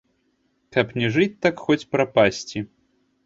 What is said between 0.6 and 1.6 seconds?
Каб не жыць так,